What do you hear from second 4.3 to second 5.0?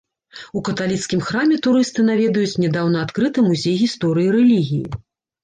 рэлігіі.